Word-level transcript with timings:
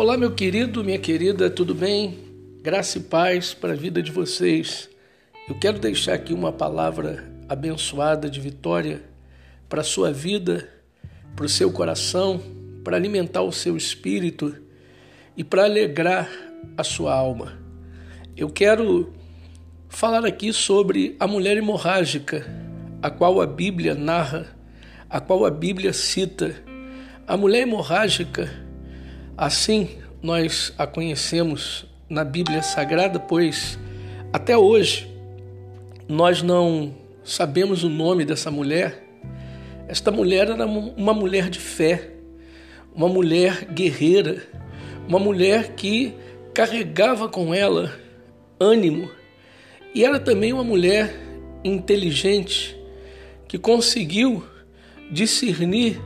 Olá, 0.00 0.16
meu 0.16 0.30
querido, 0.30 0.82
minha 0.82 0.98
querida, 0.98 1.50
tudo 1.50 1.74
bem? 1.74 2.16
Graça 2.62 2.96
e 2.96 3.02
paz 3.02 3.52
para 3.52 3.74
a 3.74 3.76
vida 3.76 4.02
de 4.02 4.10
vocês. 4.10 4.88
Eu 5.46 5.58
quero 5.58 5.78
deixar 5.78 6.14
aqui 6.14 6.32
uma 6.32 6.50
palavra 6.50 7.30
abençoada 7.46 8.30
de 8.30 8.40
vitória 8.40 9.02
para 9.68 9.82
a 9.82 9.84
sua 9.84 10.10
vida, 10.10 10.66
para 11.36 11.44
o 11.44 11.48
seu 11.50 11.70
coração, 11.70 12.40
para 12.82 12.96
alimentar 12.96 13.42
o 13.42 13.52
seu 13.52 13.76
espírito 13.76 14.56
e 15.36 15.44
para 15.44 15.64
alegrar 15.64 16.30
a 16.78 16.82
sua 16.82 17.12
alma. 17.12 17.58
Eu 18.34 18.48
quero 18.48 19.12
falar 19.90 20.24
aqui 20.24 20.50
sobre 20.50 21.14
a 21.20 21.26
mulher 21.26 21.58
hemorrágica, 21.58 22.46
a 23.02 23.10
qual 23.10 23.38
a 23.38 23.46
Bíblia 23.46 23.94
narra, 23.94 24.46
a 25.10 25.20
qual 25.20 25.44
a 25.44 25.50
Bíblia 25.50 25.92
cita. 25.92 26.56
A 27.26 27.36
mulher 27.36 27.60
hemorrágica 27.60 28.69
Assim, 29.40 29.88
nós 30.22 30.70
a 30.76 30.86
conhecemos 30.86 31.86
na 32.10 32.24
Bíblia 32.24 32.62
Sagrada, 32.62 33.18
pois 33.18 33.78
até 34.30 34.54
hoje 34.54 35.10
nós 36.06 36.42
não 36.42 36.94
sabemos 37.24 37.82
o 37.82 37.88
nome 37.88 38.26
dessa 38.26 38.50
mulher. 38.50 39.02
Esta 39.88 40.10
mulher 40.10 40.50
era 40.50 40.66
uma 40.66 41.14
mulher 41.14 41.48
de 41.48 41.58
fé, 41.58 42.10
uma 42.94 43.08
mulher 43.08 43.64
guerreira, 43.64 44.46
uma 45.08 45.18
mulher 45.18 45.74
que 45.74 46.12
carregava 46.52 47.26
com 47.26 47.54
ela 47.54 47.98
ânimo 48.60 49.10
e 49.94 50.04
era 50.04 50.20
também 50.20 50.52
uma 50.52 50.64
mulher 50.64 51.18
inteligente 51.64 52.76
que 53.48 53.56
conseguiu 53.56 54.44
discernir 55.10 55.98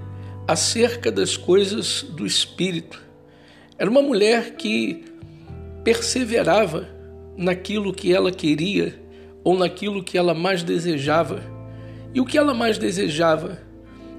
acerca 0.47 1.11
das 1.11 1.37
coisas 1.37 2.05
do 2.05 2.25
espírito. 2.25 3.03
Era 3.77 3.91
uma 3.91 4.03
mulher 4.03 4.55
que 4.55 5.05
perseverava 5.83 6.89
naquilo 7.37 7.93
que 7.93 8.13
ela 8.13 8.31
queria 8.31 8.95
ou 9.43 9.59
naquilo 9.59 10.03
que 10.03 10.17
ela 10.17 10.33
mais 10.33 10.63
desejava. 10.63 11.43
E 12.15 12.21
o 12.21 12.25
que 12.25 12.39
ela 12.39 12.55
mais 12.55 12.79
desejava? 12.79 13.59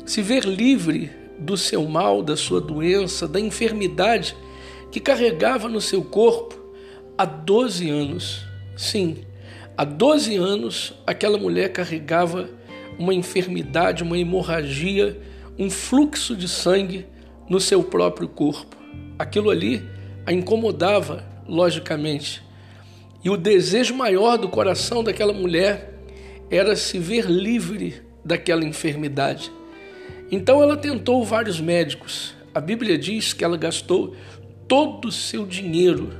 Se 0.06 0.22
ver 0.22 0.44
livre 0.44 1.10
do 1.40 1.56
seu 1.56 1.88
mal, 1.88 2.22
da 2.22 2.36
sua 2.36 2.60
doença, 2.60 3.28
da 3.28 3.40
enfermidade 3.40 4.36
que 4.92 5.00
carregava 5.00 5.70
no 5.70 5.80
seu 5.80 6.04
corpo 6.04 6.60
há 7.18 7.24
12 7.26 7.90
anos. 7.90 8.46
Sim, 8.76 9.18
há 9.78 9.86
12 9.86 10.36
anos 10.36 10.94
aquela 11.08 11.38
mulher 11.38 11.70
carregava 11.72 12.50
uma 13.00 13.14
enfermidade, 13.14 14.04
uma 14.04 14.18
hemorragia, 14.18 15.18
um 15.58 15.70
fluxo 15.70 16.36
de 16.36 16.50
sangue 16.50 17.06
no 17.50 17.62
seu 17.62 17.82
próprio 17.82 18.28
corpo. 18.28 18.85
Aquilo 19.18 19.50
ali 19.50 19.84
a 20.26 20.34
incomodava, 20.34 21.24
logicamente. 21.48 22.44
E 23.24 23.30
o 23.30 23.38
desejo 23.38 23.96
maior 23.96 24.38
do 24.38 24.50
coração 24.50 25.04
daquela 25.04 25.34
mulher 25.34 26.00
era 26.50 26.76
se 26.76 27.00
ver 27.00 27.26
livre 27.26 28.02
daquela 28.24 28.66
enfermidade. 28.66 29.52
Então 30.32 30.62
ela 30.62 30.76
tentou 30.76 31.24
vários 31.24 31.60
médicos. 31.60 32.36
A 32.54 32.60
Bíblia 32.60 32.98
diz 32.98 33.34
que 33.34 33.44
ela 33.44 33.58
gastou 33.58 34.16
todo 34.68 35.10
o 35.10 35.12
seu 35.12 35.46
dinheiro 35.46 36.12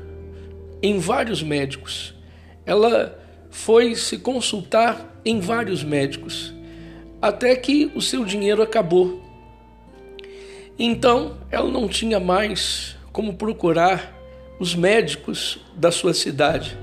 em 0.82 1.00
vários 1.00 1.42
médicos. 1.42 2.14
Ela 2.66 3.20
foi 3.50 3.96
se 3.96 4.20
consultar 4.20 5.20
em 5.24 5.40
vários 5.40 5.84
médicos, 5.84 6.54
até 7.22 7.56
que 7.56 7.92
o 7.96 8.02
seu 8.02 8.24
dinheiro 8.24 8.62
acabou. 8.62 9.25
Então, 10.78 11.38
ela 11.50 11.70
não 11.70 11.88
tinha 11.88 12.20
mais 12.20 12.96
como 13.12 13.34
procurar 13.34 14.14
os 14.60 14.76
médicos 14.76 15.60
da 15.76 15.92
sua 15.92 16.14
cidade. 16.14 16.78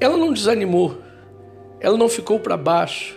Ela 0.00 0.16
não 0.16 0.32
desanimou, 0.32 0.98
ela 1.80 1.96
não 1.96 2.08
ficou 2.08 2.38
para 2.38 2.56
baixo, 2.56 3.16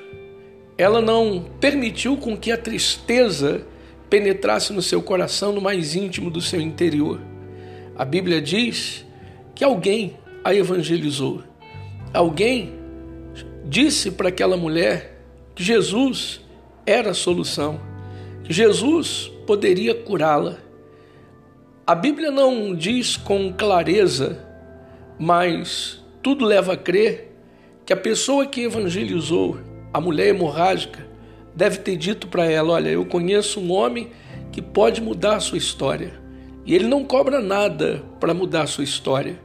ela 0.77 1.01
não 1.01 1.45
permitiu 1.59 2.17
com 2.17 2.35
que 2.35 2.51
a 2.51 2.57
tristeza 2.57 3.65
penetrasse 4.09 4.73
no 4.73 4.81
seu 4.81 5.01
coração, 5.01 5.53
no 5.53 5.61
mais 5.61 5.95
íntimo 5.95 6.29
do 6.29 6.41
seu 6.41 6.59
interior. 6.59 7.21
A 7.95 8.03
Bíblia 8.03 8.41
diz 8.41 9.05
que 9.53 9.63
alguém 9.63 10.17
a 10.43 10.53
evangelizou. 10.53 11.43
Alguém 12.13 12.73
disse 13.65 14.11
para 14.11 14.29
aquela 14.29 14.57
mulher 14.57 15.23
que 15.55 15.63
Jesus 15.63 16.41
era 16.85 17.11
a 17.11 17.13
solução, 17.13 17.79
que 18.43 18.51
Jesus 18.51 19.30
poderia 19.45 19.93
curá-la. 19.93 20.57
A 21.85 21.95
Bíblia 21.95 22.31
não 22.31 22.75
diz 22.75 23.17
com 23.17 23.51
clareza, 23.51 24.47
mas 25.19 26.03
tudo 26.21 26.45
leva 26.45 26.73
a 26.73 26.77
crer 26.77 27.35
que 27.85 27.93
a 27.93 27.97
pessoa 27.97 28.45
que 28.45 28.61
evangelizou 28.61 29.59
a 29.93 29.99
mulher 29.99 30.27
hemorrágica 30.27 31.05
deve 31.55 31.77
ter 31.77 31.97
dito 31.97 32.27
para 32.27 32.45
ela: 32.45 32.73
Olha, 32.73 32.89
eu 32.89 33.05
conheço 33.05 33.59
um 33.59 33.71
homem 33.71 34.11
que 34.51 34.61
pode 34.61 35.01
mudar 35.01 35.35
a 35.35 35.39
sua 35.39 35.57
história. 35.57 36.13
E 36.65 36.75
ele 36.75 36.87
não 36.87 37.03
cobra 37.03 37.41
nada 37.41 38.03
para 38.19 38.33
mudar 38.33 38.63
a 38.63 38.67
sua 38.67 38.83
história. 38.83 39.39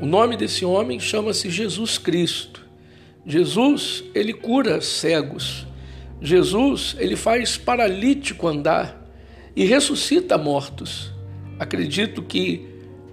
O 0.00 0.06
nome 0.06 0.36
desse 0.36 0.64
homem 0.64 1.00
chama-se 1.00 1.50
Jesus 1.50 1.96
Cristo. 1.96 2.64
Jesus, 3.24 4.04
ele 4.14 4.32
cura 4.32 4.80
cegos. 4.80 5.66
Jesus, 6.20 6.94
ele 6.98 7.16
faz 7.16 7.56
paralítico 7.56 8.46
andar 8.46 9.01
e 9.54 9.64
ressuscita 9.64 10.38
mortos. 10.38 11.12
Acredito 11.58 12.22
que 12.22 12.66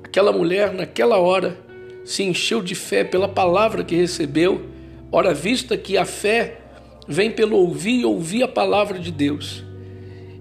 aquela 0.04 0.32
mulher, 0.32 0.74
naquela 0.74 1.18
hora, 1.18 1.58
se 2.04 2.24
encheu 2.24 2.62
de 2.62 2.76
fé 2.76 3.04
pela 3.04 3.28
palavra 3.28 3.84
que 3.84 3.96
recebeu, 3.96 4.66
ora 5.12 5.34
vista 5.34 5.78
que 5.78 5.98
a 5.98 6.06
fé 6.06 6.62
vem 7.08 7.32
pelo 7.32 7.58
ouvir 7.58 8.02
e 8.02 8.06
ouvir 8.06 8.44
a 8.44 8.48
palavra 8.48 8.98
de 9.00 9.12
Deus. 9.12 9.64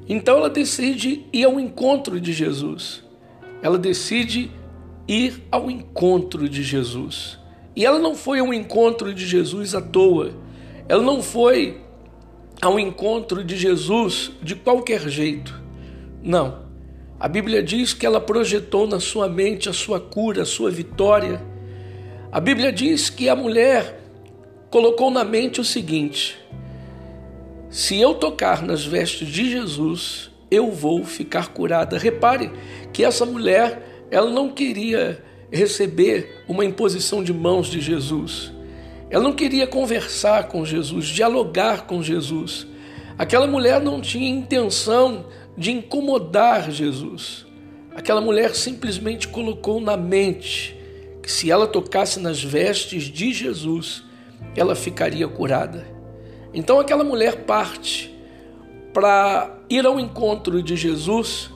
Então 0.09 0.39
ela 0.39 0.49
decide 0.49 1.27
ir 1.33 1.45
ao 1.45 1.61
encontro 1.61 2.21
de 2.21 2.33
Jesus. 2.33 3.05
Ela 3.63 3.79
decide 3.79 4.51
ir 5.07 5.43
ao 5.51 5.71
encontro 5.71 6.49
de 6.49 6.63
Jesus. 6.63 7.39
E 7.77 7.85
ela 7.85 7.99
não 7.99 8.15
foi 8.15 8.39
ao 8.39 8.53
encontro 8.53 9.13
de 9.13 9.27
Jesus 9.27 9.75
à 9.75 9.81
toa. 9.81 10.33
Ela 10.89 11.03
não 11.03 11.23
foi 11.23 11.81
ao 12.61 12.79
encontro 12.79 13.45
de 13.45 13.57
Jesus 13.57 14.33
de 14.43 14.55
qualquer 14.55 15.09
jeito. 15.09 15.68
Não. 16.23 16.67
A 17.19 17.27
Bíblia 17.27 17.63
diz 17.63 17.93
que 17.93 18.07
ela 18.07 18.21
projetou 18.21 18.87
na 18.87 19.01
sua 19.01 19.29
mente 19.29 19.69
a 19.69 19.73
sua 19.73 19.99
cura, 19.99 20.43
a 20.43 20.47
sua 20.47 20.71
vitória. 20.71 21.41
A 22.31 22.41
Bíblia 22.41 22.73
diz 22.73 23.11
que 23.11 23.29
a 23.29 23.35
mulher 23.35 24.01
colocou 24.71 25.11
na 25.11 25.25
mente 25.25 25.61
o 25.61 25.65
seguinte: 25.65 26.39
se 27.71 28.01
eu 28.01 28.15
tocar 28.15 28.63
nas 28.63 28.85
vestes 28.85 29.29
de 29.29 29.51
Jesus, 29.51 30.31
eu 30.51 30.71
vou 30.71 31.05
ficar 31.05 31.49
curada. 31.49 31.99
Repare 31.99 32.51
que 32.93 33.05
essa 33.05 33.27
mulher, 33.27 34.07
ela 34.11 34.31
não 34.31 34.51
queria 34.51 35.23
receber 35.51 36.45
uma 36.49 36.65
imposição 36.65 37.23
de 37.23 37.33
mãos 37.33 37.69
de 37.69 37.81
Jesus. 37.81 38.53
Ela 39.11 39.25
não 39.25 39.33
queria 39.33 39.67
conversar 39.67 40.49
com 40.49 40.65
Jesus, 40.65 41.07
dialogar 41.07 41.87
com 41.87 42.03
Jesus. 42.03 42.67
Aquela 43.17 43.47
mulher 43.47 43.81
não 43.81 44.01
tinha 44.01 44.29
intenção 44.29 45.27
de 45.59 45.73
incomodar 45.73 46.71
Jesus. 46.71 47.45
Aquela 47.95 48.21
mulher 48.21 48.55
simplesmente 48.55 49.27
colocou 49.27 49.81
na 49.81 49.97
mente 49.97 50.79
que 51.21 51.31
se 51.31 51.51
ela 51.51 51.67
tocasse 51.67 52.21
nas 52.21 52.43
vestes 52.43 53.03
de 53.05 53.33
Jesus, 53.33 54.05
ela 54.57 54.77
ficaria 54.77 55.27
curada. 55.27 55.85
Então 56.55 56.79
aquela 56.79 57.03
mulher 57.03 57.45
parte 57.45 58.15
para 58.95 59.59
ir 59.69 59.85
ao 59.85 59.99
encontro 59.99 60.63
de 60.63 60.77
Jesus 60.77 61.51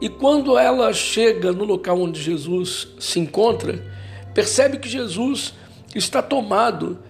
e 0.00 0.08
quando 0.08 0.56
ela 0.56 0.92
chega 0.92 1.52
no 1.52 1.64
local 1.64 2.00
onde 2.00 2.22
Jesus 2.22 2.88
se 3.00 3.18
encontra, 3.18 3.84
percebe 4.32 4.78
que 4.78 4.88
Jesus 4.88 5.54
está 5.94 6.22
tomado 6.22 7.00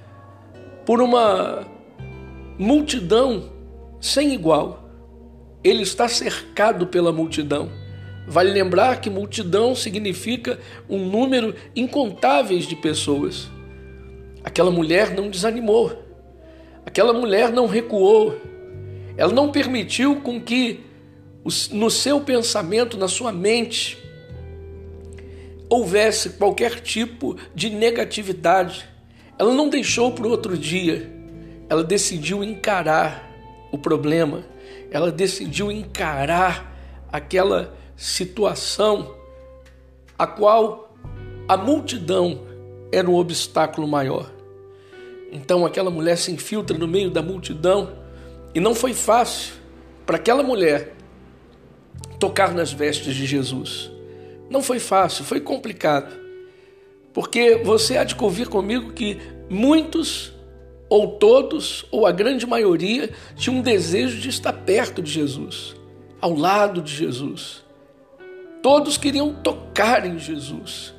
por 0.86 1.02
uma 1.02 1.66
multidão 2.58 3.52
sem 4.00 4.32
igual 4.32 4.89
ele 5.62 5.82
está 5.82 6.08
cercado 6.08 6.86
pela 6.86 7.12
multidão. 7.12 7.70
Vale 8.26 8.50
lembrar 8.50 9.00
que 9.00 9.10
multidão 9.10 9.74
significa 9.74 10.58
um 10.88 11.04
número 11.04 11.54
incontáveis 11.74 12.66
de 12.66 12.76
pessoas. 12.76 13.48
Aquela 14.44 14.70
mulher 14.70 15.14
não 15.14 15.28
desanimou. 15.28 15.92
Aquela 16.86 17.12
mulher 17.12 17.52
não 17.52 17.66
recuou. 17.66 18.36
Ela 19.16 19.32
não 19.32 19.50
permitiu 19.50 20.16
com 20.20 20.40
que 20.40 20.80
no 21.72 21.90
seu 21.90 22.20
pensamento, 22.20 22.96
na 22.96 23.08
sua 23.08 23.32
mente, 23.32 23.98
houvesse 25.68 26.30
qualquer 26.30 26.80
tipo 26.80 27.36
de 27.54 27.70
negatividade. 27.70 28.88
Ela 29.38 29.54
não 29.54 29.68
deixou 29.68 30.12
para 30.12 30.26
o 30.26 30.30
outro 30.30 30.56
dia. 30.56 31.10
Ela 31.68 31.84
decidiu 31.84 32.42
encarar 32.42 33.30
o 33.72 33.78
problema 33.78 34.44
ela 34.90 35.10
decidiu 35.12 35.70
encarar 35.70 36.74
aquela 37.12 37.74
situação 37.96 39.14
a 40.18 40.26
qual 40.26 40.94
a 41.48 41.56
multidão 41.56 42.40
era 42.92 43.08
um 43.08 43.14
obstáculo 43.14 43.86
maior. 43.86 44.30
Então 45.32 45.64
aquela 45.64 45.90
mulher 45.90 46.16
se 46.16 46.32
infiltra 46.32 46.76
no 46.76 46.88
meio 46.88 47.10
da 47.10 47.22
multidão 47.22 47.92
e 48.54 48.60
não 48.60 48.74
foi 48.74 48.92
fácil 48.92 49.54
para 50.04 50.16
aquela 50.16 50.42
mulher 50.42 50.94
tocar 52.18 52.52
nas 52.52 52.72
vestes 52.72 53.14
de 53.14 53.26
Jesus. 53.26 53.90
Não 54.50 54.62
foi 54.62 54.80
fácil, 54.80 55.24
foi 55.24 55.40
complicado. 55.40 56.18
Porque 57.12 57.56
você 57.64 57.96
há 57.96 58.04
de 58.04 58.14
convir 58.14 58.48
comigo 58.48 58.92
que 58.92 59.18
muitos, 59.48 60.32
ou 60.90 61.12
todos, 61.12 61.86
ou 61.92 62.04
a 62.04 62.10
grande 62.10 62.44
maioria, 62.44 63.10
tinham 63.36 63.58
um 63.58 63.62
desejo 63.62 64.18
de 64.18 64.28
estar 64.28 64.52
perto 64.52 65.00
de 65.00 65.10
Jesus, 65.10 65.76
ao 66.20 66.34
lado 66.34 66.82
de 66.82 66.92
Jesus. 66.92 67.64
Todos 68.60 68.98
queriam 68.98 69.32
tocar 69.32 70.04
em 70.04 70.18
Jesus 70.18 70.92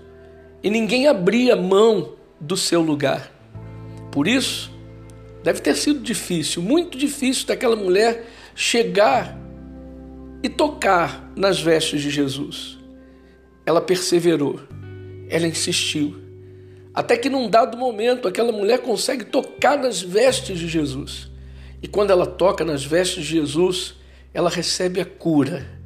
e 0.63 0.69
ninguém 0.69 1.07
abria 1.07 1.55
mão 1.57 2.13
do 2.39 2.55
seu 2.55 2.81
lugar. 2.81 3.29
Por 4.11 4.27
isso, 4.27 4.71
deve 5.43 5.59
ter 5.59 5.75
sido 5.75 5.99
difícil, 5.99 6.61
muito 6.61 6.97
difícil 6.97 7.45
daquela 7.45 7.75
mulher 7.75 8.25
chegar 8.55 9.37
e 10.41 10.47
tocar 10.47 11.31
nas 11.35 11.59
vestes 11.59 12.01
de 12.01 12.09
Jesus. 12.09 12.77
Ela 13.65 13.81
perseverou, 13.81 14.59
ela 15.29 15.47
insistiu, 15.47 16.15
até 16.93 17.17
que 17.17 17.29
num 17.29 17.49
dado 17.49 17.77
momento 17.77 18.27
aquela 18.27 18.51
mulher 18.51 18.79
consegue 18.79 19.25
tocar 19.25 19.77
nas 19.77 20.01
vestes 20.01 20.59
de 20.59 20.67
Jesus. 20.67 21.29
E 21.81 21.87
quando 21.87 22.11
ela 22.11 22.25
toca 22.25 22.63
nas 22.63 22.83
vestes 22.83 23.23
de 23.23 23.31
Jesus, 23.31 23.95
ela 24.33 24.49
recebe 24.49 24.99
a 25.01 25.05
cura 25.05 25.81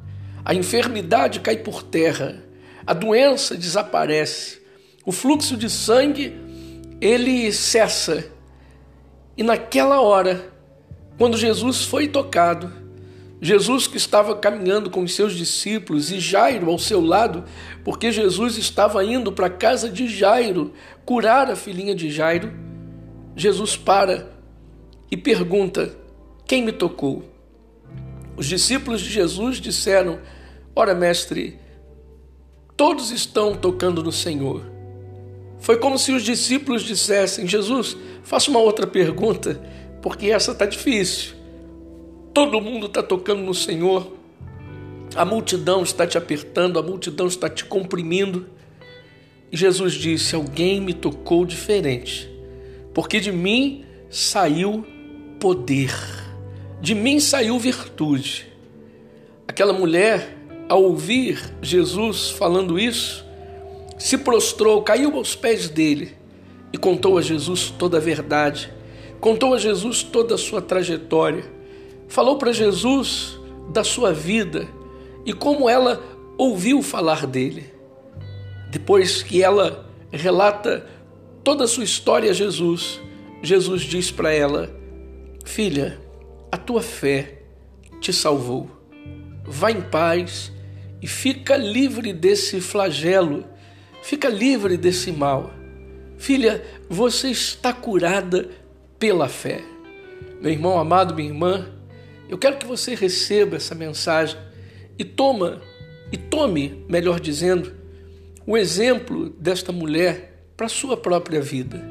a 0.46 0.54
enfermidade 0.54 1.40
cai 1.40 1.56
por 1.56 1.82
terra, 1.82 2.40
a 2.86 2.94
doença 2.94 3.56
desaparece, 3.56 4.62
o 5.04 5.10
fluxo 5.10 5.56
de 5.56 5.68
sangue 5.68 6.36
ele 7.00 7.52
cessa. 7.52 8.24
E 9.36 9.42
naquela 9.42 10.00
hora, 10.00 10.52
quando 11.18 11.36
Jesus 11.36 11.82
foi 11.82 12.06
tocado, 12.06 12.72
Jesus 13.40 13.86
que 13.86 13.98
estava 13.98 14.34
caminhando 14.34 14.88
com 14.88 15.02
os 15.02 15.14
seus 15.14 15.34
discípulos 15.34 16.10
e 16.10 16.18
Jairo 16.18 16.70
ao 16.70 16.78
seu 16.78 17.00
lado, 17.00 17.44
porque 17.84 18.10
Jesus 18.10 18.56
estava 18.56 19.04
indo 19.04 19.30
para 19.30 19.46
a 19.46 19.50
casa 19.50 19.90
de 19.90 20.08
Jairo 20.08 20.72
curar 21.04 21.50
a 21.50 21.56
filhinha 21.56 21.94
de 21.94 22.10
Jairo, 22.10 22.52
Jesus 23.36 23.76
para 23.76 24.30
e 25.10 25.16
pergunta: 25.16 25.94
Quem 26.46 26.62
me 26.62 26.72
tocou? 26.72 27.24
Os 28.36 28.46
discípulos 28.46 29.02
de 29.02 29.10
Jesus 29.10 29.60
disseram: 29.60 30.18
Ora, 30.74 30.94
mestre, 30.94 31.58
todos 32.74 33.10
estão 33.10 33.54
tocando 33.54 34.02
no 34.02 34.12
Senhor. 34.12 34.62
Foi 35.58 35.78
como 35.78 35.98
se 35.98 36.12
os 36.12 36.22
discípulos 36.22 36.82
dissessem: 36.82 37.46
Jesus, 37.46 37.96
faça 38.22 38.50
uma 38.50 38.60
outra 38.60 38.86
pergunta, 38.86 39.60
porque 40.00 40.30
essa 40.30 40.52
está 40.52 40.64
difícil. 40.64 41.35
Todo 42.36 42.60
mundo 42.60 42.84
está 42.84 43.02
tocando 43.02 43.40
no 43.40 43.54
Senhor, 43.54 44.12
a 45.14 45.24
multidão 45.24 45.82
está 45.82 46.06
te 46.06 46.18
apertando, 46.18 46.78
a 46.78 46.82
multidão 46.82 47.26
está 47.26 47.48
te 47.48 47.64
comprimindo. 47.64 48.46
E 49.50 49.56
Jesus 49.56 49.94
disse: 49.94 50.34
Alguém 50.34 50.78
me 50.78 50.92
tocou 50.92 51.46
diferente, 51.46 52.30
porque 52.92 53.20
de 53.20 53.32
mim 53.32 53.86
saiu 54.10 54.84
poder, 55.40 55.94
de 56.78 56.94
mim 56.94 57.18
saiu 57.20 57.58
virtude. 57.58 58.46
Aquela 59.48 59.72
mulher 59.72 60.36
ao 60.68 60.82
ouvir 60.82 61.42
Jesus 61.62 62.28
falando 62.28 62.78
isso, 62.78 63.24
se 63.96 64.18
prostrou, 64.18 64.82
caiu 64.82 65.16
aos 65.16 65.34
pés 65.34 65.70
dele 65.70 66.14
e 66.70 66.76
contou 66.76 67.16
a 67.16 67.22
Jesus 67.22 67.70
toda 67.70 67.96
a 67.96 68.00
verdade, 68.00 68.70
contou 69.22 69.54
a 69.54 69.58
Jesus 69.58 70.02
toda 70.02 70.34
a 70.34 70.38
sua 70.38 70.60
trajetória, 70.60 71.55
falou 72.08 72.38
para 72.38 72.52
Jesus 72.52 73.38
da 73.72 73.82
sua 73.82 74.12
vida 74.12 74.68
e 75.24 75.32
como 75.32 75.68
ela 75.68 76.02
ouviu 76.38 76.82
falar 76.82 77.26
dele. 77.26 77.72
Depois 78.70 79.22
que 79.22 79.42
ela 79.42 79.88
relata 80.10 80.86
toda 81.42 81.64
a 81.64 81.68
sua 81.68 81.84
história 81.84 82.30
a 82.30 82.34
Jesus, 82.34 83.00
Jesus 83.42 83.82
diz 83.82 84.10
para 84.10 84.32
ela: 84.32 84.70
Filha, 85.44 86.00
a 86.50 86.56
tua 86.56 86.82
fé 86.82 87.42
te 88.00 88.12
salvou. 88.12 88.70
Vá 89.44 89.70
em 89.70 89.80
paz 89.80 90.52
e 91.00 91.06
fica 91.06 91.56
livre 91.56 92.12
desse 92.12 92.60
flagelo, 92.60 93.44
fica 94.02 94.28
livre 94.28 94.76
desse 94.76 95.12
mal. 95.12 95.52
Filha, 96.18 96.64
você 96.88 97.30
está 97.30 97.72
curada 97.72 98.50
pela 98.98 99.28
fé. 99.28 99.62
Meu 100.40 100.50
irmão 100.50 100.78
amado, 100.78 101.14
minha 101.14 101.28
irmã, 101.28 101.75
eu 102.28 102.38
quero 102.38 102.58
que 102.58 102.66
você 102.66 102.94
receba 102.94 103.56
essa 103.56 103.74
mensagem 103.74 104.38
e 104.98 105.04
toma 105.04 105.60
e 106.10 106.16
tome, 106.16 106.84
melhor 106.88 107.20
dizendo, 107.20 107.74
o 108.46 108.56
exemplo 108.56 109.30
desta 109.30 109.72
mulher 109.72 110.44
para 110.56 110.68
sua 110.68 110.96
própria 110.96 111.40
vida. 111.40 111.82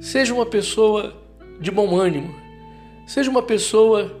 Seja 0.00 0.34
uma 0.34 0.46
pessoa 0.46 1.14
de 1.60 1.70
bom 1.70 1.98
ânimo, 1.98 2.34
seja 3.06 3.30
uma 3.30 3.42
pessoa 3.42 4.16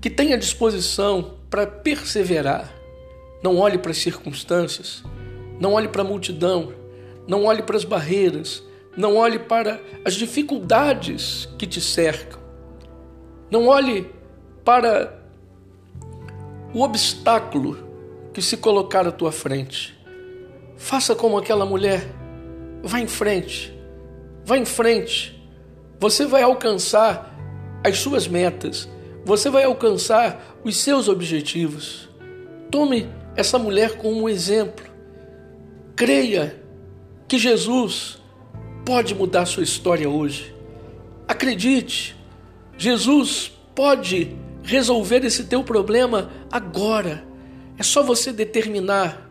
que 0.00 0.08
tenha 0.08 0.38
disposição 0.38 1.38
para 1.50 1.66
perseverar, 1.66 2.72
não 3.42 3.58
olhe 3.58 3.78
para 3.78 3.90
as 3.90 3.98
circunstâncias, 3.98 5.02
não 5.60 5.74
olhe 5.74 5.88
para 5.88 6.02
a 6.02 6.04
multidão, 6.04 6.72
não 7.26 7.44
olhe 7.44 7.62
para 7.62 7.76
as 7.76 7.84
barreiras, 7.84 8.62
não 8.96 9.16
olhe 9.16 9.38
para 9.38 9.80
as 10.04 10.14
dificuldades 10.14 11.48
que 11.58 11.66
te 11.66 11.80
cercam. 11.80 12.40
Não 13.50 13.66
olhe 13.66 14.10
para 14.64 15.18
o 16.72 16.82
obstáculo 16.82 17.88
que 18.32 18.40
se 18.40 18.56
colocar 18.56 19.06
à 19.06 19.12
tua 19.12 19.32
frente. 19.32 19.98
Faça 20.76 21.14
como 21.14 21.36
aquela 21.36 21.66
mulher. 21.66 22.06
Vá 22.82 23.00
em 23.00 23.06
frente. 23.06 23.76
Vá 24.44 24.56
em 24.56 24.64
frente. 24.64 25.40
Você 25.98 26.24
vai 26.26 26.42
alcançar 26.42 27.36
as 27.84 27.98
suas 27.98 28.26
metas. 28.26 28.88
Você 29.24 29.50
vai 29.50 29.64
alcançar 29.64 30.58
os 30.64 30.76
seus 30.76 31.08
objetivos. 31.08 32.08
Tome 32.70 33.08
essa 33.36 33.58
mulher 33.58 33.96
como 33.96 34.22
um 34.22 34.28
exemplo. 34.28 34.86
Creia 35.96 36.62
que 37.28 37.38
Jesus 37.38 38.18
pode 38.84 39.14
mudar 39.14 39.46
sua 39.46 39.62
história 39.62 40.08
hoje. 40.08 40.54
Acredite, 41.28 42.16
Jesus 42.76 43.52
pode 43.74 44.36
resolver 44.70 45.24
esse 45.24 45.44
teu 45.44 45.64
problema 45.64 46.30
agora. 46.50 47.24
É 47.76 47.82
só 47.82 48.04
você 48.04 48.32
determinar, 48.32 49.28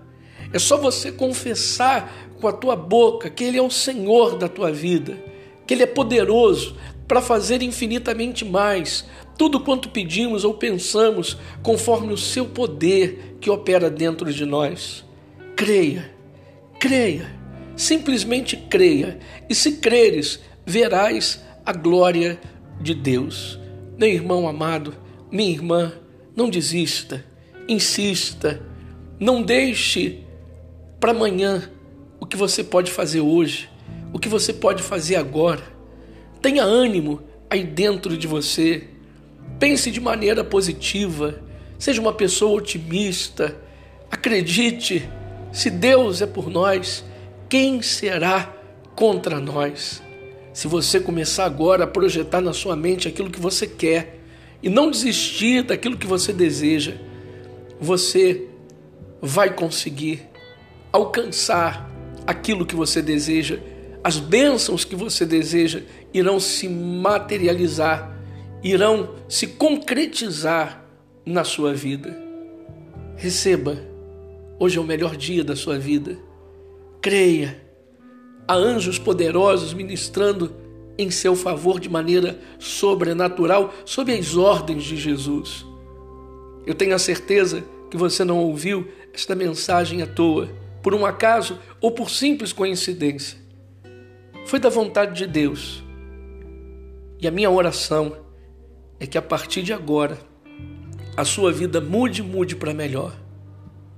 é 0.52 0.60
só 0.60 0.78
você 0.78 1.12
confessar 1.14 2.12
com 2.42 2.48
a 2.48 2.52
tua 2.52 2.76
boca 2.76 3.30
que 3.30 3.46
Ele 3.46 3.58
é 3.58 3.62
o 3.62 3.72
Senhor 3.72 4.38
da 4.38 4.50
tua 4.50 4.72
vida, 4.72 5.18
que 5.66 5.74
Ele 5.74 5.84
é 5.84 5.88
poderoso 5.88 6.76
para 7.08 7.22
fazer 7.22 7.62
infinitamente 7.62 8.44
mais, 8.44 9.06
tudo 9.38 9.62
quanto 9.62 9.90
pedimos 9.90 10.44
ou 10.44 10.56
pensamos, 10.56 11.38
conforme 11.64 12.12
o 12.12 12.18
seu 12.18 12.46
poder 12.46 13.38
que 13.40 13.50
opera 13.50 13.90
dentro 13.90 14.34
de 14.34 14.46
nós. 14.46 15.06
Creia, 15.56 16.12
creia, 16.80 17.32
simplesmente 17.78 18.58
creia, 18.58 19.20
e 19.50 19.56
se 19.56 19.78
creres, 19.78 20.42
verás 20.66 21.42
a 21.66 21.72
glória 21.72 22.40
de 22.82 22.94
Deus. 22.94 23.58
Meu 23.98 24.10
irmão 24.10 24.48
amado, 24.48 24.94
minha 25.32 25.52
irmã, 25.52 25.94
não 26.36 26.50
desista, 26.50 27.26
insista, 27.68 28.62
não 29.20 29.42
deixe 29.42 30.24
para 31.00 31.12
amanhã 31.12 31.70
o 32.20 32.26
que 32.26 32.38
você 32.38 32.64
pode 32.64 32.92
fazer 32.92 33.22
hoje, 33.22 33.70
o 34.14 34.20
que 34.20 34.30
você 34.30 34.54
pode 34.54 34.82
fazer 34.84 35.16
agora 35.16 35.80
Tenha 36.42 36.64
ânimo 36.64 37.22
aí 37.50 37.64
dentro 37.64 38.18
de 38.18 38.26
você. 38.26 38.88
Pense 39.60 39.92
de 39.92 40.00
maneira 40.00 40.44
positiva. 40.44 41.42
Seja 41.78 42.00
uma 42.00 42.14
pessoa 42.14 42.58
otimista. 42.58 43.56
Acredite, 44.10 45.08
se 45.52 45.70
Deus 45.70 46.22
é 46.22 46.26
por 46.26 46.50
nós, 46.50 47.04
quem 47.50 47.82
será 47.82 48.54
contra 48.96 49.40
nós? 49.40 50.02
Se 50.54 50.68
você 50.68 51.00
começar 51.00 51.46
agora 51.46 51.84
a 51.84 51.88
projetar 51.88 52.42
na 52.42 52.54
sua 52.54 52.76
mente 52.76 53.08
aquilo 53.08 53.30
que 53.30 53.40
você 53.40 53.68
quer 53.68 54.19
e 54.62 54.70
não 54.70 54.92
desistir 54.92 55.64
daquilo 55.64 55.98
que 55.98 56.08
você 56.08 56.34
deseja, 56.34 56.96
você 57.80 58.48
vai 59.22 59.54
conseguir 59.54 60.22
alcançar 60.92 61.90
aquilo 62.26 62.66
que 62.66 62.76
você 62.76 63.02
deseja, 63.02 63.60
as 64.04 64.18
bênçãos 64.18 64.84
que 64.84 64.96
você 64.96 65.26
deseja 65.26 65.82
irão 66.14 66.40
se 66.40 66.68
materializar, 66.68 68.18
irão 68.64 69.16
se 69.28 69.48
concretizar 69.48 70.86
na 71.26 71.44
sua 71.44 71.74
vida. 71.74 72.18
Receba 73.16 73.90
Hoje 74.62 74.78
é 74.78 74.82
o 74.82 74.84
melhor 74.84 75.16
dia 75.16 75.42
da 75.42 75.56
sua 75.56 75.80
vida. 75.80 76.18
Creia. 77.02 77.64
Há 78.46 78.56
anjos 78.56 79.00
poderosos 79.00 79.74
ministrando 79.74 80.54
em 81.02 81.10
seu 81.10 81.34
favor 81.34 81.80
de 81.80 81.90
maneira 81.90 82.38
sobrenatural, 82.60 83.74
sob 83.86 84.12
as 84.12 84.36
ordens 84.36 84.84
de 84.84 84.98
Jesus. 84.98 85.66
Eu 86.66 86.76
tenho 86.76 86.94
a 86.94 87.00
certeza 87.00 87.64
que 87.90 87.96
você 87.96 88.26
não 88.26 88.40
ouviu 88.40 88.86
esta 89.14 89.34
mensagem 89.34 90.02
à 90.02 90.08
toa, 90.08 90.50
por 90.84 90.94
um 90.94 91.06
acaso 91.06 91.58
ou 91.80 91.92
por 91.92 92.10
simples 92.10 92.52
coincidência. 92.52 93.38
Foi 94.46 94.60
da 94.60 94.70
vontade 94.70 95.16
de 95.16 95.26
Deus. 95.26 95.82
E 97.22 97.28
a 97.28 97.32
minha 97.32 97.50
oração 97.50 98.18
é 99.00 99.08
que 99.08 99.18
a 99.18 99.22
partir 99.22 99.64
de 99.64 99.72
agora 99.72 100.20
a 101.16 101.24
sua 101.24 101.52
vida 101.52 101.80
mude, 101.80 102.22
mude 102.22 102.56
para 102.56 102.74
melhor. 102.74 103.16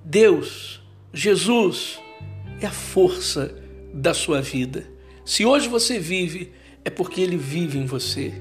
Deus, 0.04 0.82
Jesus, 1.12 2.00
é 2.60 2.68
a 2.68 2.72
força 2.72 3.56
da 3.94 4.14
sua 4.14 4.42
vida. 4.42 4.88
Se 5.26 5.46
hoje 5.46 5.68
você 5.68 6.00
vive, 6.00 6.52
é 6.84 6.90
porque 6.90 7.22
Ele 7.22 7.38
vive 7.38 7.78
em 7.78 7.86
você. 7.86 8.34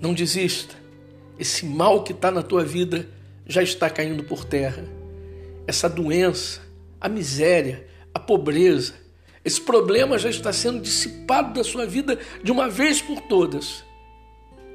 Não 0.00 0.14
desista. 0.14 0.74
Esse 1.38 1.64
mal 1.64 2.02
que 2.02 2.12
está 2.12 2.30
na 2.30 2.42
tua 2.42 2.64
vida 2.64 3.08
já 3.46 3.62
está 3.62 3.88
caindo 3.88 4.24
por 4.24 4.44
terra. 4.44 4.84
Essa 5.66 5.88
doença, 5.88 6.60
a 7.00 7.08
miséria, 7.08 7.86
a 8.14 8.18
pobreza, 8.18 8.94
esse 9.44 9.60
problema 9.60 10.18
já 10.18 10.28
está 10.28 10.52
sendo 10.52 10.80
dissipado 10.80 11.54
da 11.54 11.64
sua 11.64 11.86
vida 11.86 12.18
de 12.42 12.52
uma 12.52 12.68
vez 12.68 13.00
por 13.00 13.20
todas. 13.22 13.84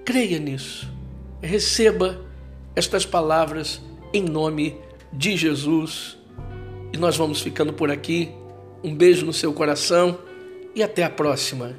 Creia 0.06 0.40
nisso. 0.40 0.92
Receba 1.42 2.26
estas 2.76 3.06
palavras 3.06 3.82
em 4.12 4.24
nome 4.24 4.78
de 5.12 5.38
Jesus. 5.38 6.18
E 6.92 6.98
nós 6.98 7.16
vamos 7.16 7.42
ficando 7.42 7.74
por 7.74 7.92
aqui. 7.92 8.32
Um 8.84 8.96
beijo 8.96 9.26
no 9.26 9.34
seu 9.34 9.54
coração 9.54 10.18
e 10.74 10.82
até 10.82 11.04
a 11.04 11.10
próxima. 11.10 11.76